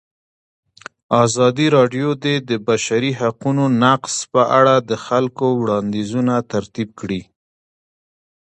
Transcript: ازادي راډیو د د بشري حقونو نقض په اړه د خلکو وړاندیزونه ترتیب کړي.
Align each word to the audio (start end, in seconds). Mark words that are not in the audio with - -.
ازادي 1.23 1.67
راډیو 1.77 2.09
د 2.23 2.25
د 2.49 2.51
بشري 2.67 3.11
حقونو 3.21 3.63
نقض 3.83 4.15
په 4.33 4.41
اړه 4.59 4.75
د 4.89 4.91
خلکو 5.05 5.45
وړاندیزونه 5.61 6.33
ترتیب 6.51 6.89
کړي. 6.99 7.21